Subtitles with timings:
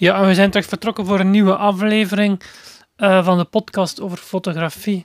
[0.00, 2.42] Ja, we zijn terug vertrokken voor een nieuwe aflevering
[2.96, 5.04] uh, van de podcast over fotografie.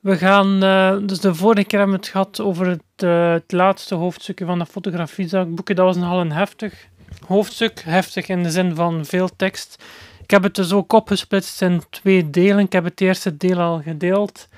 [0.00, 3.52] We gaan, uh, dus de vorige keer hebben we het gehad over het, uh, het
[3.52, 5.76] laatste hoofdstukje van de fotografiezakboeken.
[5.76, 6.88] Dat was nogal een heftig
[7.26, 7.82] hoofdstuk.
[7.84, 9.82] Heftig in de zin van veel tekst.
[10.22, 12.64] Ik heb het dus ook opgesplitst in twee delen.
[12.64, 14.48] Ik heb het eerste deel al gedeeld.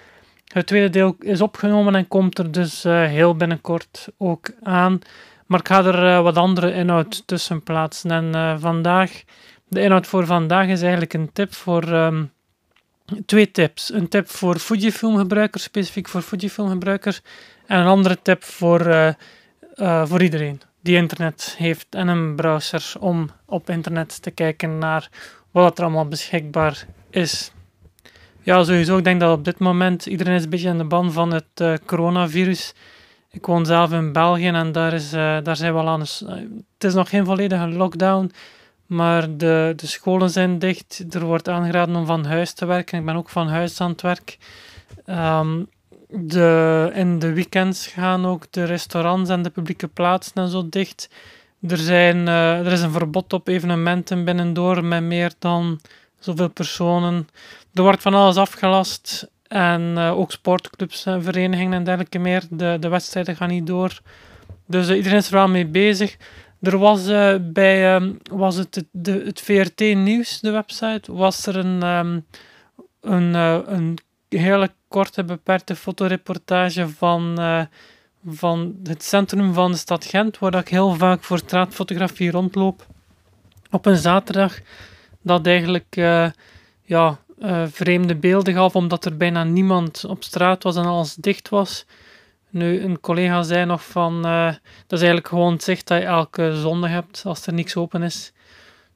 [0.45, 4.98] Het tweede deel is opgenomen en komt er dus heel binnenkort ook aan.
[5.46, 8.10] Maar ik ga er wat andere inhoud tussen plaatsen.
[8.10, 9.22] En vandaag
[9.68, 12.32] de inhoud voor vandaag is eigenlijk een tip voor um,
[13.26, 13.92] twee tips.
[13.92, 17.20] Een tip voor Fujifilm-gebruikers, specifiek voor Fujifilm-gebruikers.
[17.66, 19.09] En een andere tip voor, uh,
[19.74, 25.09] uh, voor iedereen die internet heeft en een browser om op internet te kijken naar
[25.50, 27.52] wat er allemaal beschikbaar is.
[28.42, 28.96] Ja, sowieso.
[28.96, 31.60] Ik denk dat op dit moment iedereen is een beetje in de ban van het
[31.62, 32.74] uh, coronavirus.
[33.30, 36.00] Ik woon zelf in België en daar, is, daar zijn we al aan.
[36.00, 38.32] het is nog geen volledige lockdown.
[38.88, 41.05] Maar de, de scholen zijn dicht.
[41.10, 42.98] Er wordt aangeraden om van huis te werken.
[42.98, 44.38] Ik ben ook van huis aan het werk.
[45.07, 45.68] Um,
[46.09, 51.09] de, in de weekends gaan ook de restaurants en de publieke plaatsen en zo dicht.
[51.68, 55.80] Er, zijn, uh, er is een verbod op evenementen binnendoor met meer dan
[56.18, 57.29] zoveel personen.
[57.74, 59.30] Er wordt van alles afgelast.
[59.49, 62.43] En uh, ook sportclubs en verenigingen en dergelijke meer.
[62.51, 64.00] De, de wedstrijden gaan niet door.
[64.66, 66.16] Dus uh, iedereen is er wel mee bezig.
[66.60, 71.82] Er was uh, bij um, was het, het, VRT Nieuws, de website, was er een,
[71.82, 72.26] um,
[73.00, 73.98] een, uh, een
[74.28, 77.62] hele korte, beperkte fotoreportage van, uh,
[78.26, 82.87] van het centrum van de stad Gent, waar ik heel vaak voor straatfotografie rondloop.
[83.70, 84.59] Op een zaterdag,
[85.22, 85.94] dat eigenlijk
[86.82, 87.19] ja,
[87.66, 91.87] vreemde beelden gaf, omdat er bijna niemand op straat was en alles dicht was.
[92.50, 94.47] Nu, een collega zei nog van, uh,
[94.87, 98.03] dat is eigenlijk gewoon het zicht dat je elke zondag hebt als er niks open
[98.03, 98.32] is.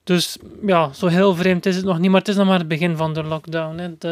[0.05, 2.69] Dus ja, zo heel vreemd is het nog niet, maar het is nog maar het
[2.69, 3.79] begin van de lockdown.
[3.79, 4.09] Hè.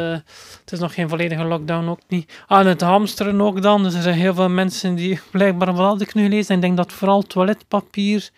[0.61, 2.43] Het is nog geen volledige lockdown ook niet.
[2.47, 3.83] Ah, het hamsteren ook dan.
[3.83, 6.55] Dus er zijn heel veel mensen die blijkbaar wel had ik nu gelezen.
[6.55, 8.31] Ik denk dat vooral toiletpapier,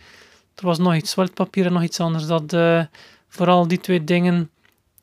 [0.55, 2.83] er was nog iets, toiletpapier en nog iets anders, dat uh,
[3.29, 4.51] vooral die twee dingen,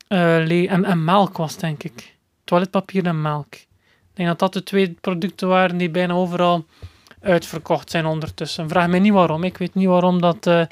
[0.08, 2.16] uh, en, en melk was denk ik.
[2.44, 3.54] Toiletpapier en melk
[4.14, 6.64] denk dat dat de twee producten waren die bijna overal
[7.20, 8.68] uitverkocht zijn ondertussen.
[8.68, 9.44] Vraag me niet waarom.
[9.44, 10.62] Ik weet niet waarom dat, uh,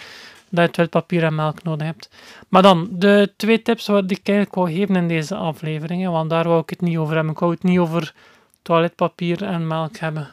[0.49, 2.11] dat je papier en melk nodig hebt.
[2.49, 6.49] Maar dan, de twee tips die ik eigenlijk wou geven in deze aflevering, want daar
[6.49, 7.33] wou ik het niet over hebben.
[7.33, 8.15] Ik wou het niet over
[8.63, 10.29] toiletpapier en melk hebben.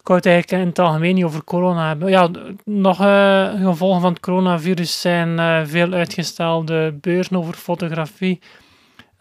[0.00, 2.10] Ik wou het eigenlijk in het algemeen niet over corona hebben.
[2.10, 2.30] Ja,
[2.64, 8.40] nog uh, gevolgen van het coronavirus zijn uh, veel uitgestelde beurzen over fotografie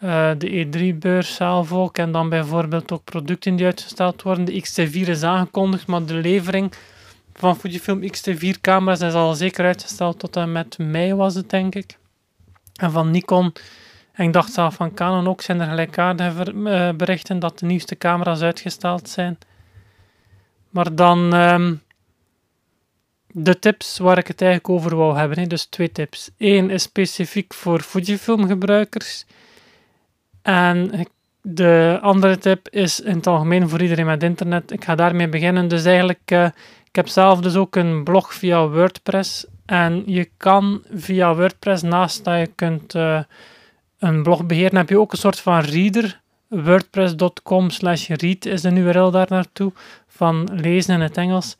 [0.03, 1.97] uh, de E3-beurs zelf ook.
[1.97, 4.45] En dan bijvoorbeeld ook producten die uitgesteld worden.
[4.45, 6.73] De X-T4 is aangekondigd, maar de levering
[7.33, 11.97] van Fujifilm X-T4-camera's is al zeker uitgesteld tot en met mei, was het denk ik.
[12.73, 13.53] En van Nikon,
[14.11, 17.97] en ik dacht zelf van Canon ook, zijn er gelijkaardige uh, berichten dat de nieuwste
[17.97, 19.37] camera's uitgesteld zijn.
[20.69, 21.81] Maar dan um,
[23.27, 25.39] de tips waar ik het eigenlijk over wou hebben.
[25.39, 25.47] Hè.
[25.47, 26.29] Dus twee tips.
[26.37, 29.25] Eén is specifiek voor Fujifilm gebruikers.
[30.43, 31.07] En
[31.41, 34.71] de andere tip is in het algemeen voor iedereen met internet.
[34.71, 35.67] Ik ga daarmee beginnen.
[35.67, 36.45] Dus eigenlijk, uh,
[36.87, 39.45] ik heb zelf dus ook een blog via WordPress.
[39.65, 43.19] En je kan via WordPress, naast dat je kunt uh,
[43.99, 46.21] een blog beheren, heb je ook een soort van reader.
[46.47, 49.71] WordPress.com slash read is de URL daar naartoe,
[50.07, 51.57] van lezen in het Engels.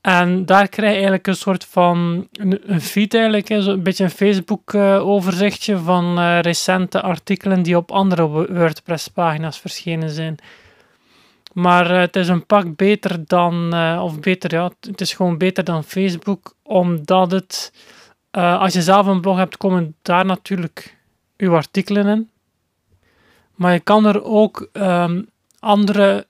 [0.00, 2.28] En daar krijg je eigenlijk een soort van
[2.66, 8.28] een feed eigenlijk, een beetje een Facebook overzichtje van uh, recente artikelen die op andere
[8.28, 10.36] WordPress pagina's verschenen zijn.
[11.52, 15.38] Maar uh, het is een pak beter dan, uh, of beter ja, het is gewoon
[15.38, 17.72] beter dan Facebook, omdat het,
[18.30, 20.96] als je zelf een blog hebt, komen daar natuurlijk
[21.36, 22.30] uw artikelen in.
[23.54, 25.28] Maar je kan er ook um,
[25.58, 26.26] andere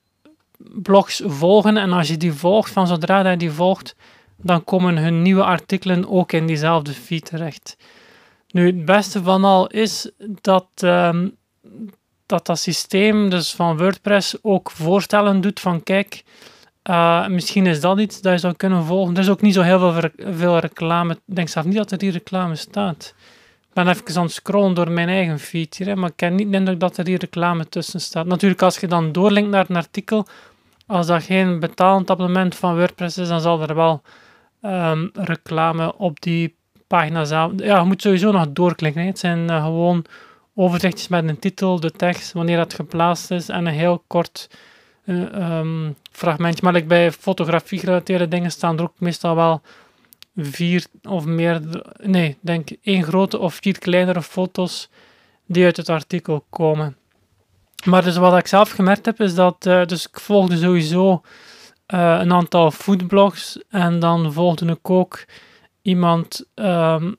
[0.73, 1.77] blogs volgen.
[1.77, 3.95] En als je die volgt, van zodra je die volgt,
[4.37, 7.77] dan komen hun nieuwe artikelen ook in diezelfde feed terecht.
[8.47, 10.11] Nu, het beste van al is
[10.41, 11.37] dat um,
[12.31, 16.23] dat, dat systeem dus van WordPress ook voorstellen doet van kijk,
[16.89, 19.13] uh, misschien is dat iets dat je zou kunnen volgen.
[19.13, 21.13] Er is ook niet zo heel veel, veel reclame.
[21.13, 23.13] Ik denk zelf niet dat er die reclame staat.
[23.67, 26.51] Ik ben even aan het scrollen door mijn eigen feed hier, maar ik ken niet
[26.65, 28.25] de dat er hier reclame tussen staat.
[28.25, 30.27] Natuurlijk, als je dan doorlinkt naar een artikel,
[30.91, 34.01] als dat geen betalend abonnement van WordPress is, dan zal er wel
[34.61, 36.55] um, reclame op die
[36.87, 37.51] pagina zelf.
[37.55, 39.05] Ja, je moet sowieso nog doorklikken.
[39.05, 40.05] Het zijn uh, gewoon
[40.55, 44.49] overzichtjes met een titel, de tekst, wanneer dat geplaatst is en een heel kort
[45.05, 46.63] uh, um, fragmentje.
[46.63, 49.61] Maar like bij fotografie gerelateerde dingen staan er ook meestal wel
[50.35, 51.61] vier of meer,
[52.01, 54.89] nee, denk één grote of vier kleinere foto's
[55.45, 56.95] die uit het artikel komen.
[57.85, 61.21] Maar dus wat ik zelf gemerkt heb, is dat, uh, dus ik volgde sowieso
[61.93, 65.25] uh, een aantal foodblogs en dan volgde ik ook
[65.81, 67.15] iemand, um,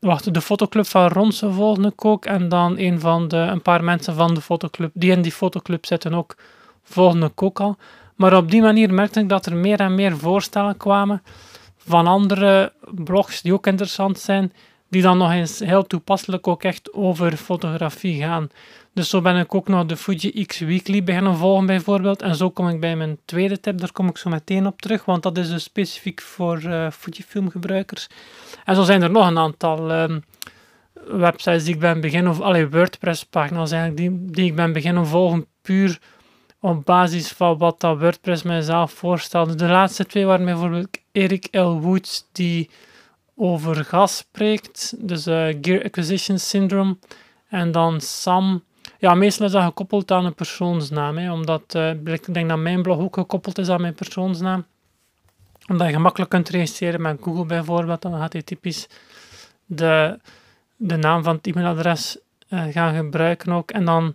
[0.00, 3.84] wacht, de fotoclub van Ronse volgde ik ook en dan een van de, een paar
[3.84, 6.36] mensen van de fotoclub, die in die fotoclub zitten ook,
[6.82, 7.76] volgde ik ook al.
[8.14, 11.22] Maar op die manier merkte ik dat er meer en meer voorstellen kwamen
[11.76, 14.52] van andere blogs die ook interessant zijn,
[14.88, 18.48] die dan nog eens heel toepasselijk ook echt over fotografie gaan.
[18.92, 22.22] Dus zo ben ik ook nog de Fuji X Weekly beginnen volgen bijvoorbeeld.
[22.22, 25.04] En zo kom ik bij mijn tweede tip, daar kom ik zo meteen op terug,
[25.04, 28.06] want dat is dus specifiek voor uh, Fujifilm gebruikers.
[28.64, 30.24] En zo zijn er nog een aantal um,
[31.06, 35.06] websites die ik ben beginnen, of alle WordPress pagina's eigenlijk, die, die ik ben beginnen
[35.06, 35.98] volgen puur
[36.60, 39.54] op basis van wat dat WordPress mijzelf voorstelde.
[39.54, 41.80] De laatste twee waren bijvoorbeeld Erik L.
[41.80, 42.70] Woods, die
[43.40, 46.96] over gas spreekt, dus uh, Gear Acquisition Syndrome.
[47.48, 48.64] En dan Sam,
[48.98, 52.82] ja, meestal is dat gekoppeld aan een persoonsnaam, hè, omdat uh, ik denk dat mijn
[52.82, 54.64] blog ook gekoppeld is aan mijn persoonsnaam.
[55.66, 58.88] Omdat je gemakkelijk kunt registreren met Google bijvoorbeeld, dan gaat hij typisch
[59.66, 60.18] de,
[60.76, 62.18] de naam van het e-mailadres
[62.48, 63.70] uh, gaan gebruiken ook.
[63.70, 64.14] En dan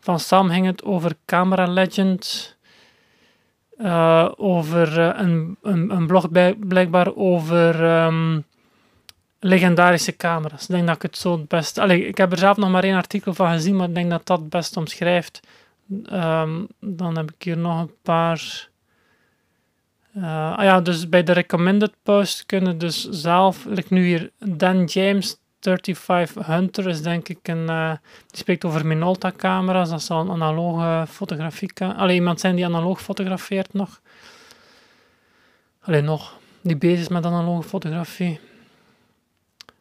[0.00, 2.58] van Sam ging het over Camera Legend.
[4.36, 6.28] Over een, een, blog
[6.58, 8.44] blijkbaar over um,
[9.40, 10.62] legendarische camera's.
[10.62, 11.78] Ik denk dat ik het zo het best...
[11.78, 14.26] Allee, ik heb er zelf nog maar één artikel van gezien, maar ik denk dat
[14.26, 15.40] dat het best omschrijft.
[16.12, 18.68] Um, dan heb ik hier nog een paar...
[20.16, 24.84] Uh, ah ja, dus bij de recommended post kunnen dus zelf, like nu hier Dan
[24.84, 27.90] James 35 Hunter is denk ik een, uh,
[28.26, 33.02] die spreekt over Minolta camera's, dat zal een analoge fotografie, alleen iemand zijn die analoog
[33.02, 34.00] fotografeert nog.
[35.80, 38.40] Alleen nog, die bezig is met analoge fotografie.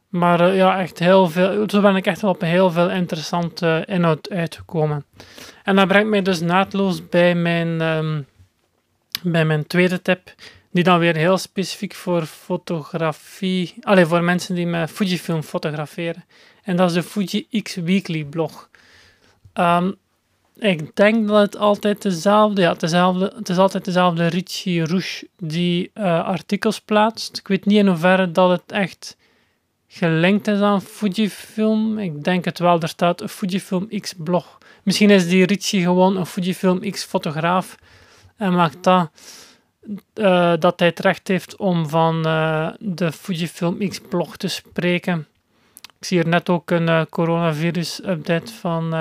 [0.09, 3.83] Maar uh, ja, echt heel veel, zo ben ik echt wel op heel veel interessante
[3.87, 5.05] inhoud uitgekomen.
[5.63, 8.25] En dat brengt mij dus naadloos bij mijn, um,
[9.23, 10.33] bij mijn tweede tip
[10.71, 16.25] die dan weer heel specifiek voor fotografie, alleen voor mensen die met Fujifilm fotograferen.
[16.63, 18.69] En dat is de Fuji X Weekly blog.
[19.53, 19.95] Um,
[20.55, 25.91] ik denk dat het altijd dezelfde, ja, dezelfde, het is altijd dezelfde Richie Rouge die
[25.93, 27.37] uh, artikels plaatst.
[27.37, 29.17] Ik weet niet in hoeverre dat het echt
[29.91, 31.97] gelinkt is aan Fujifilm.
[31.97, 34.57] Ik denk het wel, er staat een Fujifilm X blog.
[34.83, 37.77] Misschien is die Richie gewoon een Fujifilm X fotograaf
[38.37, 39.09] en maakt dat
[40.15, 45.27] uh, dat hij het recht heeft om van uh, de Fujifilm X-blog te spreken.
[45.99, 48.95] Ik zie hier net ook een uh, coronavirus-update van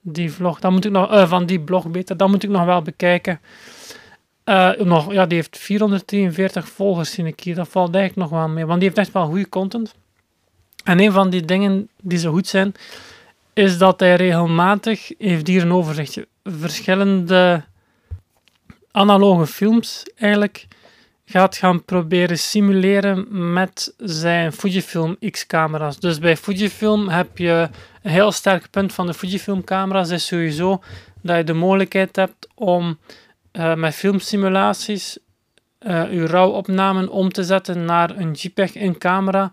[0.00, 0.60] die vlog.
[0.60, 2.16] Dat moet ik nog, van die blog beter.
[2.16, 3.40] Dat moet ik nog wel bekijken.
[4.78, 7.54] nog, ja, die heeft 443 volgers, zie ik hier.
[7.54, 9.94] Dat valt eigenlijk nog wel mee, want die heeft echt wel goede content.
[10.84, 12.74] En een van die dingen die zo goed zijn,
[13.52, 16.28] is dat hij regelmatig heeft hier een overzichtje.
[16.44, 17.64] Verschillende
[18.90, 20.66] analoge films eigenlijk
[21.24, 25.98] gaat gaan proberen simuleren met zijn Fujifilm X-camera's.
[25.98, 27.68] Dus bij Fujifilm heb je
[28.02, 30.82] een heel sterk punt van de Fujifilm camera's is sowieso
[31.22, 32.98] dat je de mogelijkheid hebt om
[33.52, 35.18] uh, met filmsimulaties
[35.80, 39.52] uh, je RAW-opnamen om te zetten naar een JPEG in camera.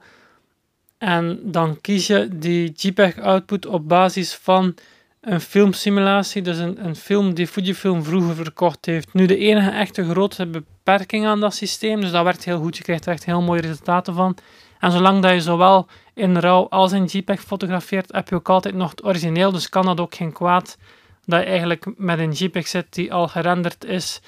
[0.98, 4.76] En dan kies je die JPEG-output op basis van
[5.22, 9.14] een filmsimulatie, dus een, een film die Fujifilm vroeger verkocht heeft.
[9.14, 12.84] Nu de enige echte grote beperking aan dat systeem, dus dat werkt heel goed, je
[12.84, 14.38] krijgt er echt heel mooie resultaten van.
[14.80, 18.76] En zolang dat je zowel in RAW als in JPEG fotografeert, heb je ook altijd
[18.76, 20.78] nog het origineel, dus kan dat ook geen kwaad
[21.26, 24.22] dat je eigenlijk met een JPEG zit die al gerenderd is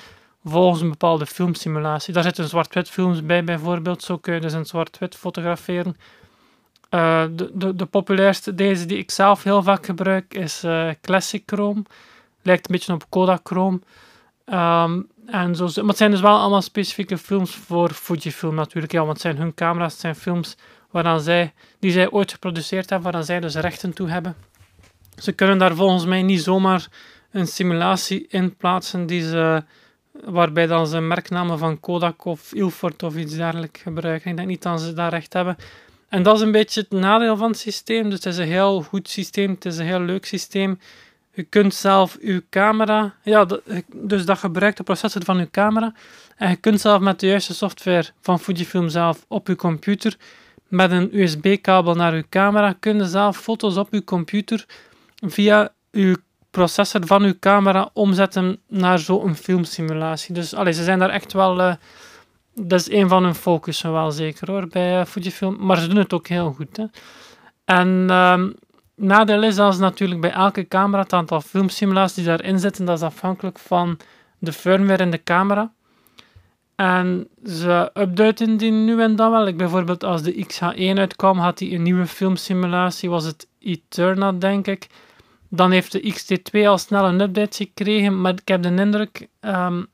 [0.44, 2.14] volgens een bepaalde filmsimulatie.
[2.14, 5.96] Daar zitten zwart-wit films bij bijvoorbeeld, zo kun je dus in zwart-wit fotograferen.
[6.90, 11.44] Uh, de, de, de, populairste, deze die ik zelf heel vaak gebruik, is uh, Classic
[11.46, 11.84] Chrome.
[12.42, 13.80] Lijkt een beetje op Kodachrome.
[14.46, 18.94] Um, en zo, maar het zijn dus wel allemaal specifieke films voor Fujifilm natuurlijk.
[18.94, 20.58] Ja, want het zijn hun camera's, het zijn films
[20.92, 24.36] waaraan zij, die zij ooit geproduceerd hebben, waaraan zij dus rechten toe hebben.
[25.16, 26.88] Ze kunnen daar volgens mij niet zomaar
[27.32, 29.64] een simulatie in plaatsen die ze,
[30.24, 34.30] waarbij dan ze merknamen van Kodak of Ilford of iets dergelijks gebruiken.
[34.30, 35.58] Ik denk niet dat ze daar recht hebben.
[36.10, 38.04] En dat is een beetje het nadeel van het systeem.
[38.04, 40.80] Dus het is een heel goed systeem, het is een heel leuk systeem.
[41.34, 43.48] Je kunt zelf je camera, ja,
[43.94, 45.94] dus dat gebruikt de processor van je camera.
[46.36, 50.16] En je kunt zelf met de juiste software van Fujifilm zelf op je computer,
[50.68, 54.66] met een USB-kabel naar je camera, kun je zelf foto's op je computer
[55.16, 56.20] via je
[56.52, 60.34] processor van je camera omzetten naar zo'n filmsimulatie.
[60.34, 61.60] Dus allee, ze zijn daar echt wel.
[61.60, 61.74] Uh,
[62.60, 65.58] dat is een van hun focussen wel zeker hoor, bij uh, Fujifilm.
[65.60, 66.78] Maar ze doen het ook heel goed.
[66.78, 66.86] Hè.
[67.66, 68.50] En ehm,
[68.96, 73.04] nadeel is dat natuurlijk bij elke camera het aantal filmsimulaties die daarin zitten, dat is
[73.04, 73.98] afhankelijk van
[74.40, 75.72] de firmware in de camera.
[76.76, 79.48] En ze updaten die nu en dan wel.
[79.48, 84.68] Ik bijvoorbeeld als de XH1 uitkwam, had hij een nieuwe filmsimulatie, was het Eterna denk
[84.68, 84.88] ik.
[85.50, 89.88] Dan heeft de XT2 al snel een update gekregen, maar ik heb de indruk, um,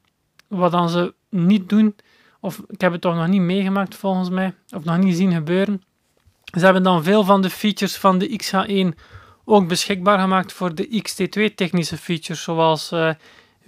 [0.47, 1.95] wat dan ze niet doen,
[2.45, 5.83] of ik heb het toch nog niet meegemaakt volgens mij, of nog niet zien gebeuren.
[6.57, 8.99] Ze hebben dan veel van de features van de XH1
[9.45, 13.15] ook beschikbaar gemaakt voor de XT2 technische features, zoals uh, eh,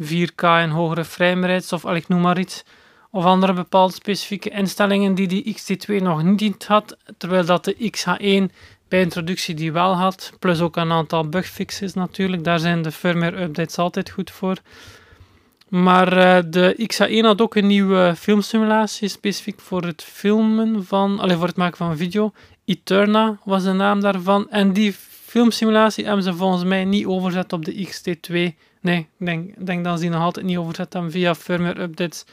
[0.01, 2.63] 4K en hogere frame of ik noem maar iets.
[3.11, 8.55] Of andere bepaalde specifieke instellingen die die XT2 nog niet had, terwijl dat de XH1
[8.87, 10.33] bij introductie die wel had.
[10.39, 14.57] Plus ook een aantal bugfixes natuurlijk, daar zijn de firmware updates altijd goed voor.
[15.69, 21.37] Maar uh, de XH1 had ook een nieuwe filmsimulatie, specifiek voor het filmen van, alleen
[21.37, 22.31] voor het maken van video.
[22.65, 24.49] Eterna was de naam daarvan.
[24.49, 24.93] En die
[25.25, 28.31] filmsimulatie hebben ze volgens mij niet overzet op de XT2.
[28.81, 32.25] Nee, ik denk, denk dat ze die nog altijd niet overzet hebben via firmware updates.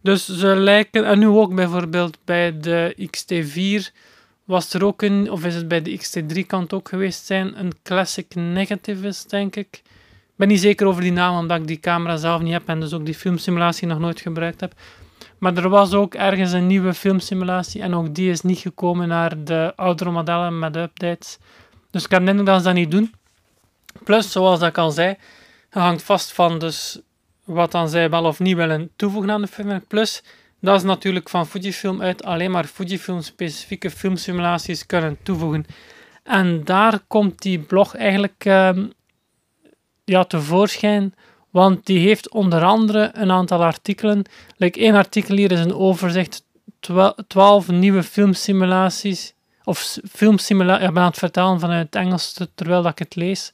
[0.00, 3.94] Dus ze lijken, en nu ook bijvoorbeeld bij de XT4
[4.44, 7.58] was er ook een, of is het bij de XT3 kan het ook geweest zijn,
[7.58, 9.82] een Classic Negative is, denk ik.
[10.38, 12.92] Ben niet zeker over die naam, omdat ik die camera zelf niet heb en dus
[12.92, 14.72] ook die filmsimulatie nog nooit gebruikt heb.
[15.38, 19.44] Maar er was ook ergens een nieuwe filmsimulatie en ook die is niet gekomen naar
[19.44, 21.38] de oudere modellen met updates.
[21.90, 23.14] Dus ik heb net dat ze dat niet doen.
[24.04, 25.16] Plus, zoals ik al zei,
[25.70, 27.00] hangt vast van dus
[27.44, 29.82] wat dan zij wel of niet willen toevoegen aan de firmware.
[29.88, 30.22] Plus,
[30.60, 35.66] dat is natuurlijk van Fujifilm uit alleen maar Fujifilm specifieke filmsimulaties kunnen toevoegen.
[36.22, 38.70] En daar komt die blog eigenlijk uh,
[40.08, 41.14] ja, tevoorschijn,
[41.50, 44.24] want die heeft onder andere een aantal artikelen.
[44.56, 46.44] Like één artikel hier is een overzicht,
[47.26, 49.34] 12 nieuwe filmsimulaties,
[49.64, 53.52] of filmsimulaties, ik ben aan het vertalen vanuit het Engels terwijl ik het lees,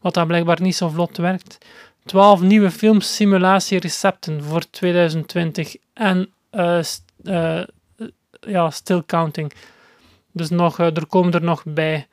[0.00, 1.58] wat dat blijkbaar niet zo vlot werkt.
[2.04, 6.78] 12 nieuwe filmsimulatierecepten voor 2020 en uh,
[7.22, 7.62] uh,
[8.40, 9.52] ja, still counting.
[10.32, 12.06] Dus nog, uh, er komen er nog bij.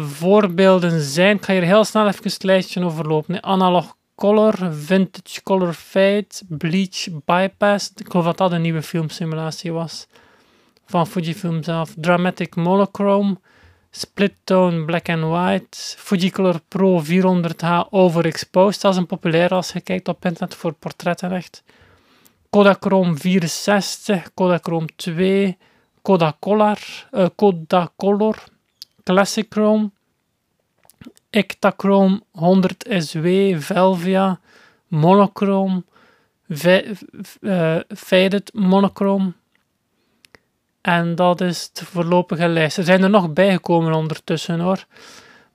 [0.00, 3.42] Voorbeelden zijn, ik ga hier heel snel even het lijstje overlopen.
[3.42, 7.92] Analog Color, Vintage Color Fade, Bleach Bypass.
[7.96, 10.06] Ik geloof dat dat een nieuwe filmsimulatie was.
[10.86, 11.94] Van Fujifilm zelf.
[11.96, 13.36] Dramatic Monochrome.
[13.98, 19.80] Split Tone Black and White, Fujicolor Pro 400H Overexposed, dat is een populair als je
[19.80, 21.62] kijkt op internet voor portretten echt.
[22.50, 25.58] Kodachrome 64, Kodachrome 2,
[26.02, 26.78] Kodacolor,
[27.12, 28.44] uh, Kodacolor,
[29.06, 29.90] Classic Chrome,
[31.30, 33.26] Ektachrome 100 SW,
[33.58, 34.40] Velvia,
[34.88, 35.84] Monochrome,
[37.40, 39.32] uh, Faded Monochrome,
[40.80, 42.76] en dat is de voorlopige lijst.
[42.76, 44.84] Er zijn er nog bijgekomen ondertussen hoor.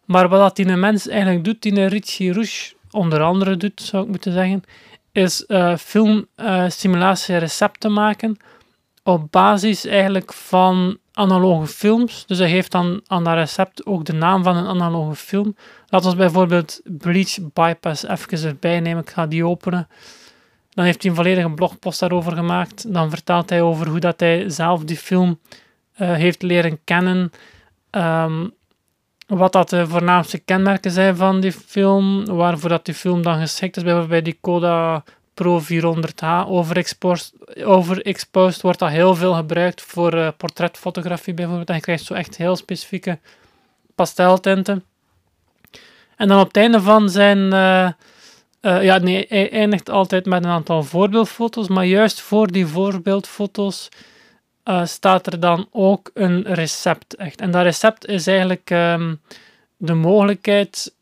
[0.06, 4.10] Maar wat dat die mens eigenlijk doet, die Richie Rouge onder andere doet, zou ik
[4.10, 4.64] moeten zeggen,
[5.12, 8.38] is uh, filmsimulatie uh, recepten maken
[9.04, 12.26] op basis eigenlijk van analoge films.
[12.26, 15.56] Dus hij geeft dan aan dat recept ook de naam van een analoge film.
[15.88, 19.04] Laten we bijvoorbeeld Bleach Bypass even erbij nemen.
[19.04, 19.88] Ik ga die openen.
[20.70, 22.94] Dan heeft hij een volledige blogpost daarover gemaakt.
[22.94, 25.40] Dan vertelt hij over hoe dat hij zelf die film
[25.98, 27.32] uh, heeft leren kennen.
[27.92, 28.52] Um,
[29.28, 32.26] wat dat de voornaamste kenmerken zijn van die film.
[32.26, 33.84] Waarvoor dat die film dan geschikt is.
[33.84, 36.48] Bijvoorbeeld bij die Koda Pro 400H
[37.64, 41.70] overexposed, wordt dat heel veel gebruikt voor uh, portretfotografie bijvoorbeeld.
[41.70, 43.20] En je krijgt zo echt heel specifieke
[43.96, 44.84] pasteltinten.
[46.16, 47.38] En dan op het einde van zijn...
[47.38, 47.90] Uh,
[48.62, 53.90] uh, ja, nee, hij eindigt altijd met een aantal voorbeeldfoto's, maar juist voor die voorbeeldfoto's
[54.84, 57.16] staat er dan ook een recept.
[57.16, 57.42] Echt.
[57.42, 59.22] En dat recept is eigenlijk um,
[59.78, 60.94] de mogelijkheid,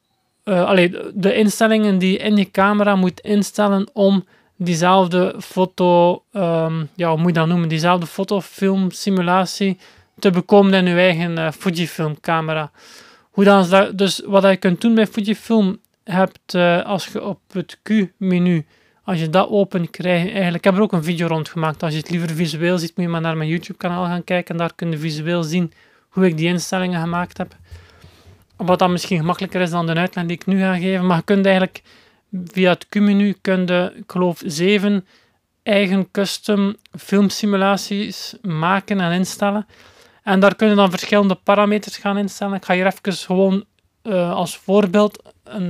[0.50, 4.26] uh, de instellingen die in je camera moet instellen om
[4.56, 9.78] diezelfde foto, um, ja, hoe moet je dat noemen, diezelfde fotofilm simulatie
[10.20, 12.72] te bekomen in je eigen Fujifilm camera.
[13.32, 17.80] Hoe dan, dus wat je kunt doen bij Fujifilm hebt, uh, als je op het
[17.84, 18.66] Q-menu,
[19.04, 21.84] als je dat open krijgt, eigenlijk, ik heb er ook een video rond gemaakt.
[21.84, 24.52] Als je het liever visueel ziet, moet je maar naar mijn YouTube-kanaal gaan kijken.
[24.52, 25.74] En daar kun je visueel zien
[26.10, 27.56] hoe ik die instellingen gemaakt heb.
[28.66, 31.06] Wat dan misschien gemakkelijker is dan de uitleg die ik nu ga geven.
[31.06, 31.82] Maar je kunt eigenlijk
[32.32, 35.06] via het Q-menu, ik geloof, zeven
[35.64, 39.68] eigen custom filmsimulaties maken en instellen.
[40.24, 42.56] En daar kun je dan verschillende parameters gaan instellen.
[42.56, 43.66] Ik ga hier even gewoon
[44.04, 45.68] uh, als voorbeeld een,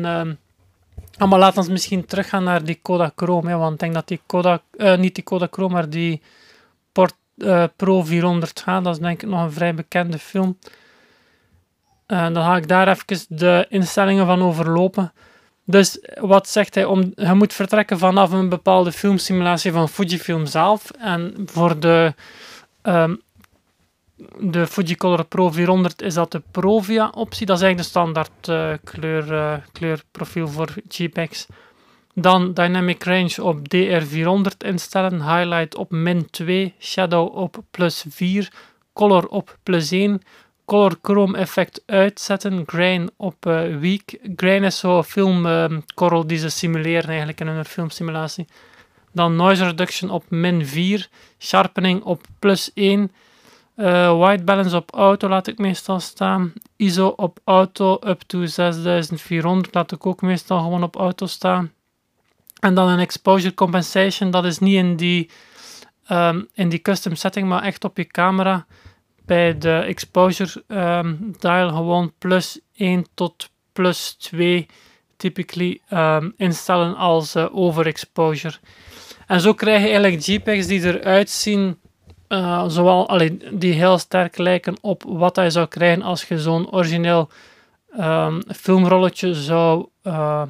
[1.17, 4.21] uh, maar laten we misschien teruggaan naar die Kodachrome, hè, want ik denk dat die
[4.25, 6.21] Kodak, uh, niet die Kodachrome, maar die
[6.91, 7.13] Port,
[7.75, 8.83] Pro 400 gaat.
[8.83, 10.57] Dat is denk ik nog een vrij bekende film.
[12.11, 15.13] Uh, dan ga ik daar even de instellingen van overlopen.
[15.69, 16.85] Dus wat zegt hij?
[16.85, 20.91] Om, je moet vertrekken vanaf een bepaalde filmsimulatie van Fujifilm zelf.
[20.91, 22.13] En voor de,
[22.83, 23.21] um,
[24.39, 27.45] de Fujicolor Pro 400 is dat de Provia optie.
[27.45, 31.45] Dat is eigenlijk de standaard uh, kleur, uh, kleurprofiel voor JPEGs.
[32.13, 35.35] Dan Dynamic Range op DR400 instellen.
[35.35, 36.73] Highlight op min 2.
[36.79, 38.51] Shadow op plus 4.
[38.93, 40.21] Color op plus 1
[40.69, 42.63] color chrome effect uitzetten.
[42.65, 44.17] Grain op uh, weak.
[44.35, 48.47] Grain is zo'n filmkorrel ehm, die ze simuleren eigenlijk in hun filmsimulatie.
[49.11, 51.09] Dan noise reduction op min 4.
[51.39, 53.11] Sharpening op plus 1.
[53.75, 56.53] Uh, eh, white balance op auto laat ik meestal staan.
[56.75, 61.71] ISO op auto up to 6400 laat ik ook meestal gewoon op auto staan.
[62.59, 65.29] En dan een exposure compensation, dat is niet in die,
[66.11, 68.65] um, in die custom setting, maar echt op je camera
[69.29, 74.65] bij de exposure um, dial gewoon plus 1 tot plus 2
[75.17, 78.57] typically um, instellen als uh, overexposure.
[79.27, 81.79] En zo krijg je eigenlijk JPEGs die eruit zien,
[82.27, 83.19] uh, zowel,
[83.51, 87.29] die heel sterk lijken op wat je zou krijgen als je zo'n origineel
[87.99, 90.43] um, filmrolletje zou uh,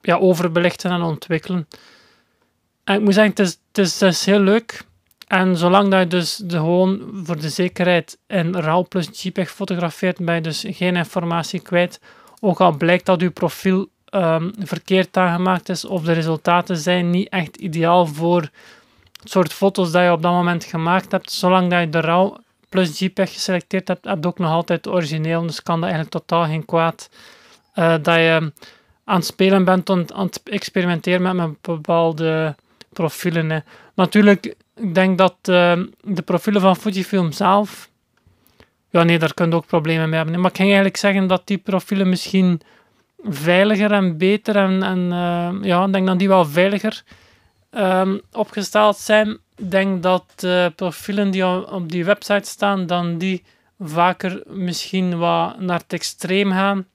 [0.00, 1.68] ja, overbelichten en ontwikkelen.
[2.84, 4.84] En ik moet zeggen, is, het is, het is heel leuk.
[5.26, 10.24] En zolang dat je dus de, gewoon voor de zekerheid in RAW plus JPEG fotografeert,
[10.24, 12.00] ben je dus geen informatie kwijt.
[12.40, 17.28] Ook al blijkt dat je profiel um, verkeerd aangemaakt is of de resultaten zijn niet
[17.28, 18.40] echt ideaal voor
[19.20, 21.32] het soort foto's dat je op dat moment gemaakt hebt.
[21.32, 22.36] Zolang dat je de RAW
[22.68, 25.42] plus JPEG geselecteerd hebt, heb je ook nog altijd het origineel.
[25.46, 27.10] Dus kan dat eigenlijk totaal geen kwaad.
[27.74, 28.52] Uh, dat je
[29.04, 32.54] aan het spelen bent, aan het experimenteren met, bepaalde
[32.92, 33.64] profielen.
[33.94, 37.90] Natuurlijk, ik denk dat uh, de profielen van Fujifilm zelf.
[38.90, 40.40] Ja, nee, daar kun je ook problemen mee hebben.
[40.40, 42.60] Maar ik ging eigenlijk zeggen dat die profielen misschien
[43.24, 47.02] veiliger en beter en, en uh, ja, ik denk dat die wel veiliger
[47.70, 49.38] um, opgesteld zijn.
[49.56, 53.44] Ik denk dat de profielen die op die website staan, dan die
[53.78, 56.86] vaker misschien wat naar het extreem gaan.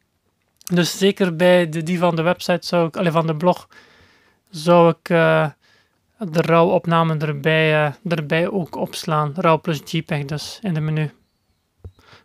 [0.74, 3.68] Dus zeker bij de, die van de website zou ik, alleen van de blog,
[4.50, 5.48] zou ik uh,
[6.20, 9.34] de RAW-opname erbij, uh, erbij ook opslaan.
[9.36, 11.12] RAW plus JPEG dus in de menu.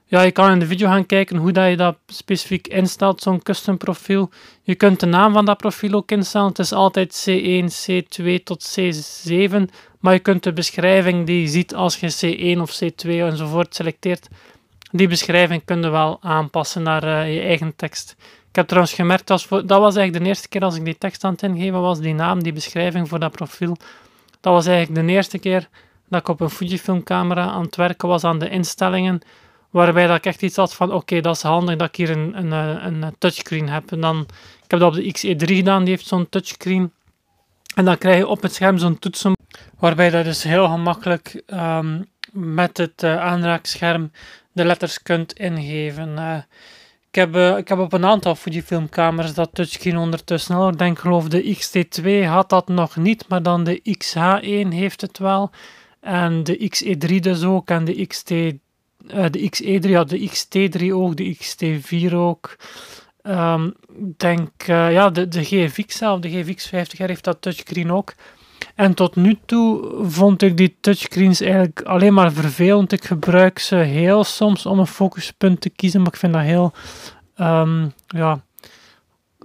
[0.07, 3.43] Ja, je kan in de video gaan kijken hoe dat je dat specifiek instelt, zo'n
[3.43, 4.31] custom profiel.
[4.63, 6.49] Je kunt de naam van dat profiel ook instellen.
[6.49, 9.63] Het is altijd C1, C2 tot C7.
[10.01, 14.29] Maar je kunt de beschrijving die je ziet als je C1 of C2 enzovoort selecteert,
[14.91, 18.17] die beschrijving kun je wel aanpassen naar uh, je eigen tekst.
[18.55, 21.33] Ik heb trouwens gemerkt, dat was eigenlijk de eerste keer als ik die tekst aan
[21.33, 23.77] het ingeven was, die naam, die beschrijving voor dat profiel.
[24.41, 25.69] Dat was eigenlijk de eerste keer
[26.09, 29.21] dat ik op een Fujifilm camera aan het werken was aan de instellingen,
[29.71, 32.53] waarbij dat ik echt iets had van, oké, dat is handig dat ik hier een,
[32.53, 32.53] een,
[32.87, 33.93] een, touchscreen heb.
[33.93, 34.27] En dan,
[34.65, 36.93] ik heb dat op de XE3 gedaan, die heeft zo'n touchscreen.
[37.75, 39.37] En dan krijg je op het scherm zo'n toetsen,
[39.79, 44.11] waarbij je dus heel gemakkelijk um, met het uh, aanraakscherm
[44.53, 46.09] de letters kunt ingeven.
[46.19, 46.37] Uh,
[47.15, 50.69] ik heb, uh, ik heb op een aantal Fujifilm-camera's dat touchscreen ondertussen al.
[50.69, 55.19] Ik denk, geloof de XT2 had dat nog niet, maar dan de XH1 heeft het
[55.19, 55.51] wel.
[56.01, 57.71] En de XE3 dus ook.
[57.71, 58.51] En de, XT, uh,
[59.31, 62.57] de XE3 had de XT3 ook, de XT4 ook.
[63.23, 63.75] Um,
[64.17, 68.15] denk, uh, ja, de, de GFX zelf, de GFX 50 heeft dat touchscreen ook.
[68.75, 72.93] En tot nu toe vond ik die touchscreens eigenlijk alleen maar vervelend.
[72.93, 76.73] Ik gebruik ze heel soms om een focuspunt te kiezen, maar ik vind dat heel,
[77.37, 78.41] um, ja,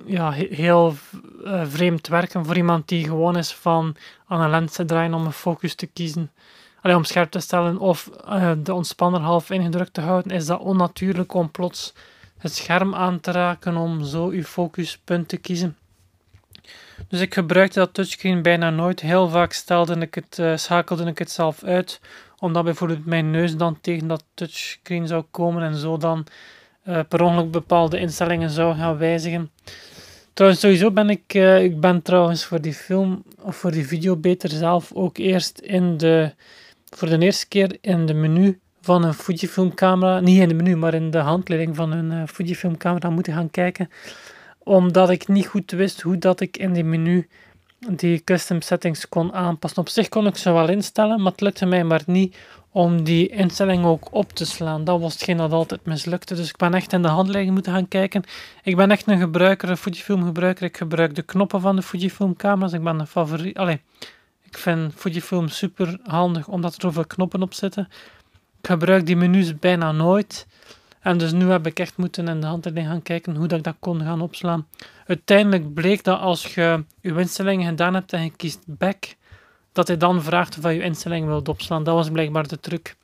[0.06, 0.96] ja, heel
[1.44, 3.96] uh, vreemd werken voor iemand die gewoon is van
[4.28, 6.32] aan een lens te draaien om een focus te kiezen.
[6.82, 10.60] Alleen om scherp te stellen of uh, de ontspanner half ingedrukt te houden, is dat
[10.60, 11.94] onnatuurlijk om plots
[12.38, 15.78] het scherm aan te raken om zo uw focuspunt te kiezen.
[17.08, 19.00] Dus ik gebruikte dat touchscreen bijna nooit.
[19.00, 22.00] Heel vaak stelde ik het, uh, schakelde ik het zelf uit,
[22.40, 26.26] omdat bijvoorbeeld mijn neus dan tegen dat touchscreen zou komen en zo dan
[26.88, 29.52] uh, per ongeluk bepaalde instellingen zou gaan wijzigen.
[30.34, 34.16] Trouwens, sowieso ben ik, uh, ik ben trouwens voor die film of voor die video
[34.16, 36.34] beter zelf ook eerst in de,
[36.90, 40.76] voor de eerste keer in de menu van een Fujifilm camera, niet in de menu,
[40.76, 43.90] maar in de handleiding van een Fujifilm camera moeten gaan kijken
[44.63, 47.28] omdat ik niet goed wist hoe dat ik in die menu
[47.88, 49.82] die custom settings kon aanpassen.
[49.82, 52.38] Op zich kon ik ze wel instellen, maar het lukte mij maar niet
[52.72, 54.84] om die instelling ook op te slaan.
[54.84, 56.36] Dat was hetgeen dat altijd mislukte.
[56.36, 58.24] Dus ik ben echt in de handleiding moeten gaan kijken.
[58.63, 60.65] Ik ben echt een gebruiker, Fujifilm gebruiker.
[60.65, 62.74] Ik gebruik de knoppen van de Fujifilm camera's.
[62.74, 63.58] Ik ben een favoriet.
[63.58, 63.82] Allee,
[64.43, 67.88] ik vind Fujifilm super handig omdat er zoveel knoppen op zitten.
[68.62, 70.48] Ik gebruik die menus bijna nooit.
[71.00, 73.64] En dus nu heb ik echt moeten in de handleiding gaan kijken hoe dat ik
[73.64, 74.68] dat kon gaan opslaan.
[75.08, 79.16] Uiteindelijk bleek dat als je je instellingen gedaan hebt en je kiest back,
[79.72, 81.84] dat hij dan vraagt of je je instelling wilt opslaan.
[81.84, 82.96] Dat was blijkbaar de truc.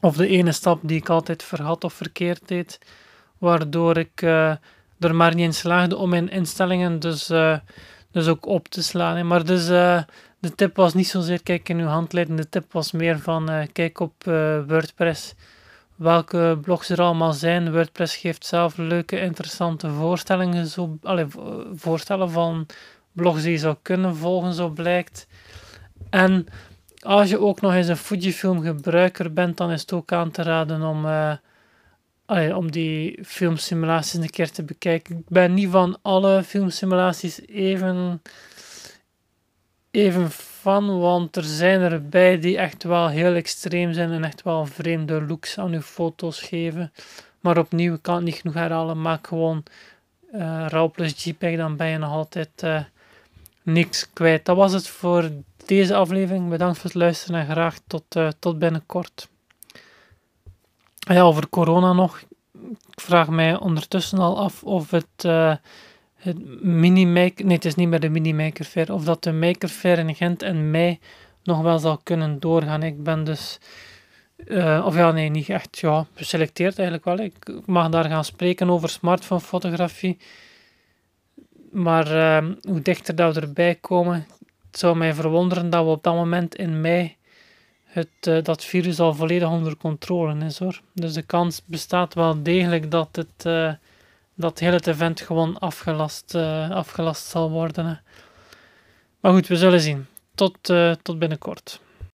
[0.00, 2.78] Of de ene stap die ik altijd verhad of verkeerd deed,
[3.38, 4.50] waardoor ik uh,
[4.98, 7.58] er maar niet in slaagde om mijn instellingen dus, uh,
[8.10, 9.26] dus ook op te slaan.
[9.26, 10.02] Maar dus uh,
[10.38, 14.00] de tip was niet zozeer kijk in uw handleiding, de tip was meer van kijk
[14.00, 14.12] op
[14.66, 15.34] WordPress
[16.00, 17.72] welke blogs er allemaal zijn.
[17.72, 21.34] WordPress geeft zelf leuke, interessante voorstellingen, zo, allez,
[21.74, 22.66] voorstellen van
[23.12, 25.26] blogs die je zou kunnen volgen, zo blijkt.
[26.10, 26.46] En
[27.00, 30.42] als je ook nog eens een Fujifilm gebruiker bent, dan is het ook aan te
[30.42, 31.32] raden om, uh,
[32.26, 35.18] allee, om die filmsimulaties een keer te bekijken.
[35.18, 38.22] Ik ben niet van alle filmsimulaties even,
[39.90, 44.66] even van, want er zijn erbij die echt wel heel extreem zijn en echt wel
[44.66, 46.92] vreemde looks aan uw foto's geven.
[47.40, 49.62] Maar opnieuw, ik kan het niet genoeg herhalen, maak gewoon
[50.34, 52.80] uh, RAW plus JPEG, dan ben je nog altijd uh,
[53.62, 54.44] niks kwijt.
[54.44, 55.30] Dat was het voor
[55.66, 56.48] deze aflevering.
[56.48, 59.28] Bedankt voor het luisteren en graag tot, uh, tot binnenkort.
[60.98, 62.20] Ja, over corona nog.
[62.90, 65.24] Ik vraag mij ondertussen al af of het
[66.20, 69.98] het mini-maker, nee het is niet meer de mini-maker fair, of dat de maker fair
[69.98, 70.98] in Gent en mei
[71.42, 72.82] nog wel zal kunnen doorgaan.
[72.82, 73.58] Ik ben dus,
[74.36, 77.18] uh, of ja nee, niet echt, ja, geselecteerd eigenlijk wel.
[77.18, 80.18] Ik mag daar gaan spreken over smartphone fotografie.
[81.70, 84.26] Maar uh, hoe dichter dat we erbij komen,
[84.70, 87.16] het zou mij verwonderen dat we op dat moment in mei
[87.84, 90.80] het, uh, dat virus al volledig onder controle is hoor.
[90.92, 93.78] Dus de kans bestaat wel degelijk dat het
[94.34, 98.02] dat heel het event gewoon afgelast, uh, afgelast zal worden.
[99.20, 100.06] Maar goed, we zullen zien.
[100.34, 101.80] Tot, uh, tot binnenkort.